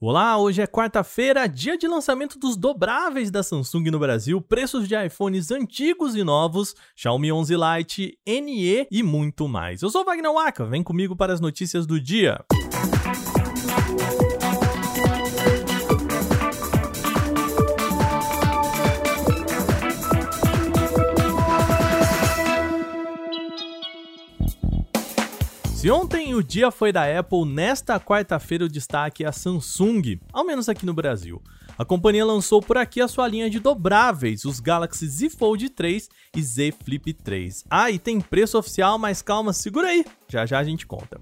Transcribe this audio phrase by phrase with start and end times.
[0.00, 4.94] Olá, hoje é quarta-feira, dia de lançamento dos dobráveis da Samsung no Brasil, preços de
[4.94, 9.82] iPhones antigos e novos, Xiaomi 11 Lite, NE e muito mais.
[9.82, 12.44] Eu sou Wagner Waka, vem comigo para as notícias do dia.
[25.90, 30.68] Ontem o dia foi da Apple, nesta quarta-feira o destaque é a Samsung, ao menos
[30.68, 31.42] aqui no Brasil.
[31.78, 36.08] A companhia lançou por aqui a sua linha de dobráveis, os Galaxy Z Fold 3
[36.36, 37.64] e Z Flip 3.
[37.70, 41.18] Ah, e tem preço oficial, mas calma, segura aí, já já a gente conta.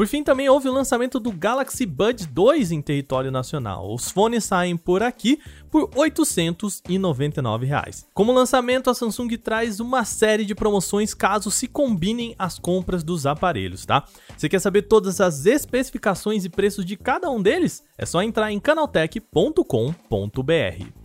[0.00, 3.92] Por fim, também houve o lançamento do Galaxy Buds 2 em território nacional.
[3.92, 5.38] Os fones saem por aqui
[5.70, 8.08] por 899 reais.
[8.14, 13.26] Como lançamento, a Samsung traz uma série de promoções caso se combinem as compras dos
[13.26, 14.02] aparelhos, tá?
[14.34, 17.84] Você quer saber todas as especificações e preços de cada um deles?
[17.98, 20.99] É só entrar em canaltech.com.br.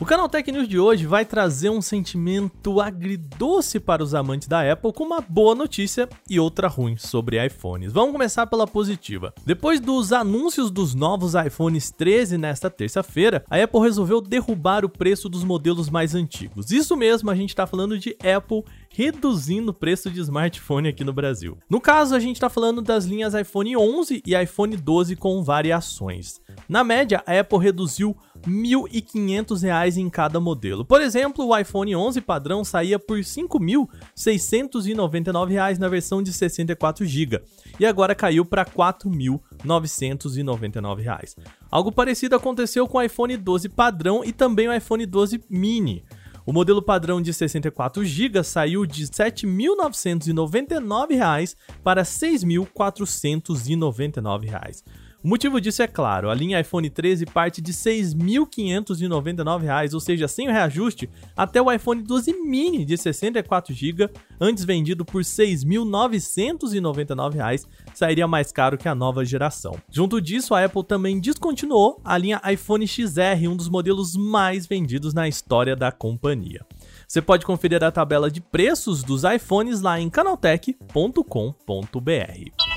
[0.00, 4.70] O canal Tech News de hoje vai trazer um sentimento agridoce para os amantes da
[4.70, 7.92] Apple com uma boa notícia e outra ruim sobre iPhones.
[7.92, 9.34] Vamos começar pela positiva.
[9.44, 15.28] Depois dos anúncios dos novos iPhones 13 nesta terça-feira, a Apple resolveu derrubar o preço
[15.28, 16.70] dos modelos mais antigos.
[16.70, 21.12] Isso mesmo, a gente está falando de Apple reduzindo o preço de smartphone aqui no
[21.12, 21.58] Brasil.
[21.68, 26.40] No caso, a gente está falando das linhas iPhone 11 e iPhone 12 com variações.
[26.68, 30.84] Na média, a Apple reduziu R$ 1.500 em cada modelo.
[30.84, 37.42] Por exemplo, o iPhone 11 padrão saía por R$ 5.699 na versão de 64 GB
[37.78, 41.36] e agora caiu para R$ 4.999.
[41.70, 46.04] Algo parecido aconteceu com o iPhone 12 padrão e também o iPhone 12 mini.
[46.48, 51.54] O modelo padrão de 64 GB saiu de R$ 7.999
[51.84, 54.82] para R$ 6.499.
[55.22, 60.28] O motivo disso é claro, a linha iPhone 13 parte de R$ 6.599, ou seja,
[60.28, 64.08] sem o reajuste, até o iPhone 12 mini de 64GB,
[64.40, 69.74] antes vendido por R$ 6.999, sairia mais caro que a nova geração.
[69.90, 75.12] Junto disso, a Apple também descontinuou a linha iPhone XR, um dos modelos mais vendidos
[75.12, 76.64] na história da companhia.
[77.08, 82.67] Você pode conferir a tabela de preços dos iPhones lá em canaltech.com.br.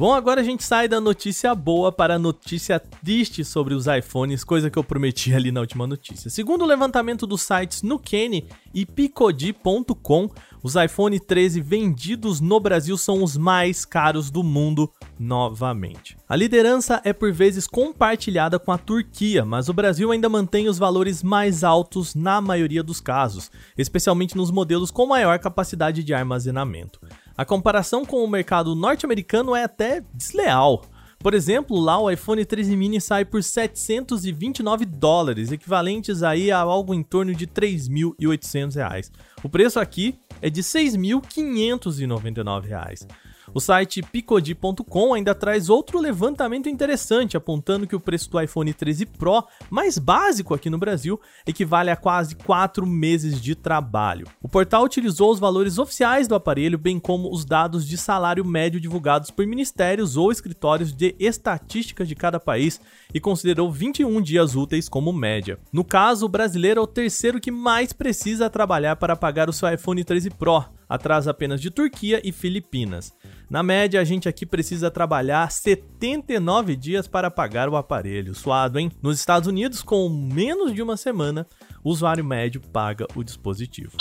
[0.00, 4.42] Bom, agora a gente sai da notícia boa para a notícia triste sobre os iPhones,
[4.42, 6.30] coisa que eu prometi ali na última notícia.
[6.30, 10.30] Segundo o levantamento dos sites Nukenny e Picodi.com,
[10.62, 16.16] os iPhone 13 vendidos no Brasil são os mais caros do mundo novamente.
[16.26, 20.78] A liderança é por vezes compartilhada com a Turquia, mas o Brasil ainda mantém os
[20.78, 26.98] valores mais altos na maioria dos casos, especialmente nos modelos com maior capacidade de armazenamento.
[27.40, 30.84] A comparação com o mercado norte-americano é até desleal.
[31.18, 36.92] Por exemplo, lá o iPhone 13 mini sai por 729 dólares, equivalentes aí a algo
[36.92, 39.10] em torno de 3.800 reais.
[39.42, 43.08] O preço aqui é de 6.599 reais.
[43.52, 49.06] O site picodi.com ainda traz outro levantamento interessante, apontando que o preço do iPhone 13
[49.06, 54.28] Pro, mais básico aqui no Brasil, equivale a quase 4 meses de trabalho.
[54.40, 58.80] O portal utilizou os valores oficiais do aparelho, bem como os dados de salário médio
[58.80, 62.80] divulgados por ministérios ou escritórios de estatísticas de cada país
[63.12, 65.58] e considerou 21 dias úteis como média.
[65.72, 69.68] No caso, o brasileiro é o terceiro que mais precisa trabalhar para pagar o seu
[69.72, 73.14] iPhone 13 Pro atrás apenas de Turquia e Filipinas.
[73.50, 78.32] Na média, a gente aqui precisa trabalhar 79 dias para pagar o aparelho.
[78.32, 78.92] Suado, hein?
[79.02, 81.44] Nos Estados Unidos, com menos de uma semana,
[81.82, 83.96] o usuário médio paga o dispositivo.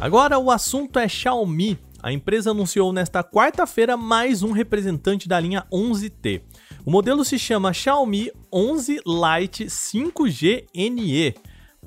[0.00, 1.78] Agora o assunto é Xiaomi.
[2.02, 6.42] a empresa anunciou nesta quarta-feira mais um representante da linha 11T.
[6.84, 11.34] O modelo se chama Xiaomi 11 Lite 5G NE.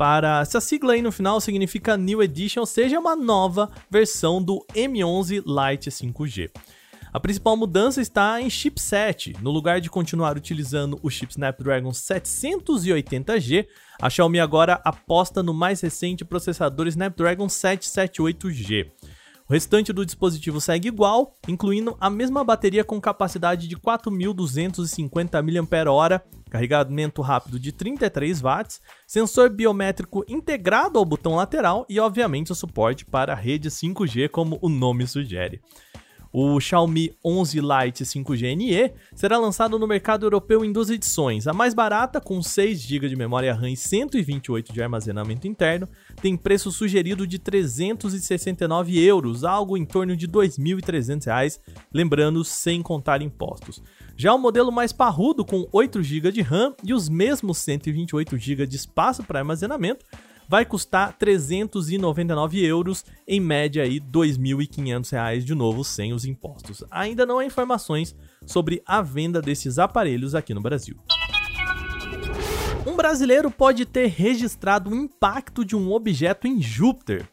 [0.01, 4.65] Para essa sigla aí no final significa New Edition, ou seja, uma nova versão do
[4.73, 6.49] M11 Lite 5G.
[7.13, 9.35] A principal mudança está em chipset.
[9.43, 13.67] No lugar de continuar utilizando o chip Snapdragon 780G,
[14.01, 18.89] a Xiaomi agora aposta no mais recente processador Snapdragon 778G.
[19.51, 26.21] O restante do dispositivo segue igual, incluindo a mesma bateria com capacidade de 4.250 mAh,
[26.49, 33.03] carregamento rápido de 33 watts, sensor biométrico integrado ao botão lateral e, obviamente, o suporte
[33.03, 35.59] para a rede 5G, como o nome sugere.
[36.33, 41.45] O Xiaomi 11 Lite 5G NE será lançado no mercado europeu em duas edições.
[41.45, 45.89] A mais barata, com 6 GB de memória RAM e 128 de armazenamento interno,
[46.21, 51.59] tem preço sugerido de 369 euros, algo em torno de 2.300 reais,
[51.93, 53.83] lembrando sem contar impostos.
[54.15, 58.67] Já o modelo mais parrudo, com 8 GB de RAM e os mesmos 128 GB
[58.67, 60.05] de espaço para armazenamento,
[60.51, 66.83] vai custar 399 euros, em média aí 2.500 reais de novo sem os impostos.
[66.91, 68.13] Ainda não há informações
[68.45, 70.97] sobre a venda desses aparelhos aqui no Brasil.
[72.85, 77.29] Um brasileiro pode ter registrado o impacto de um objeto em Júpiter.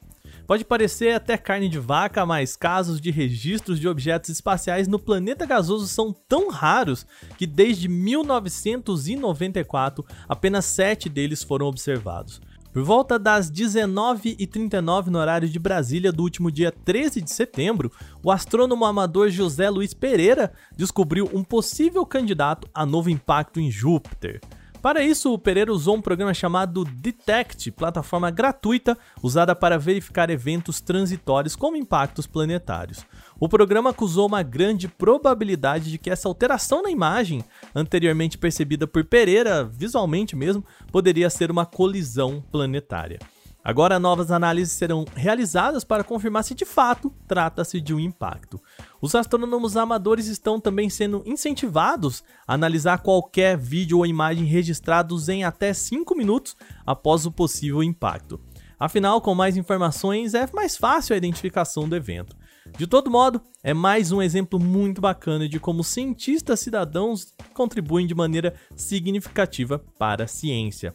[0.47, 5.44] Pode parecer até carne de vaca, mas casos de registros de objetos espaciais no planeta
[5.44, 7.05] gasoso são tão raros
[7.37, 12.41] que desde 1994 apenas sete deles foram observados.
[12.78, 17.90] Por volta das 19h39 no horário de Brasília do último dia 13 de setembro,
[18.22, 24.40] o astrônomo amador José Luiz Pereira descobriu um possível candidato a novo impacto em Júpiter.
[24.80, 30.80] Para isso, o Pereira usou um programa chamado Detect, plataforma gratuita usada para verificar eventos
[30.80, 33.04] transitórios como impactos planetários.
[33.40, 37.44] O programa acusou uma grande probabilidade de que essa alteração na imagem,
[37.75, 43.19] anteriormente percebida por Pereira visualmente mesmo, poderia ser uma colisão planetária.
[43.62, 48.60] Agora, novas análises serão realizadas para confirmar se de fato trata-se de um impacto.
[49.00, 55.44] Os astrônomos amadores estão também sendo incentivados a analisar qualquer vídeo ou imagem registrados em
[55.44, 56.56] até 5 minutos
[56.87, 58.40] após o possível impacto.
[58.78, 62.37] Afinal, com mais informações é mais fácil a identificação do evento.
[62.76, 68.14] De todo modo, é mais um exemplo muito bacana de como cientistas cidadãos contribuem de
[68.14, 70.94] maneira significativa para a ciência.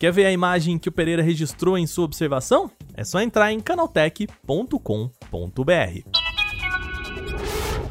[0.00, 2.70] Quer ver a imagem que o Pereira registrou em sua observação?
[2.94, 6.30] É só entrar em canaltech.com.br.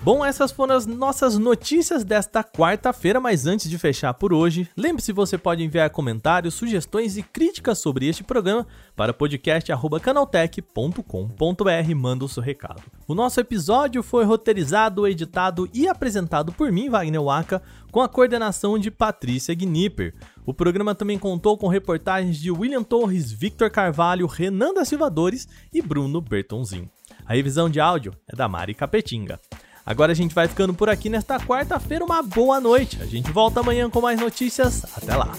[0.02, 5.12] Bom, essas foram as nossas notícias desta quarta-feira, mas antes de fechar por hoje, lembre-se
[5.12, 8.66] você pode enviar comentários, sugestões e críticas sobre este programa
[8.96, 12.82] para podcast@canaltech.com.br, manda o seu recado.
[13.08, 17.62] O nosso episódio foi roteirizado, editado e apresentado por mim, Wagner Waka,
[17.92, 20.16] com a coordenação de Patrícia Gnipper.
[20.50, 25.80] O programa também contou com reportagens de William Torres, Victor Carvalho, Renan da Silvadores e
[25.80, 26.90] Bruno Bertonzin.
[27.24, 29.40] A revisão de áudio é da Mari Capetinga.
[29.86, 32.04] Agora a gente vai ficando por aqui nesta quarta-feira.
[32.04, 32.98] Uma boa noite.
[33.00, 34.84] A gente volta amanhã com mais notícias.
[34.98, 35.32] Até lá.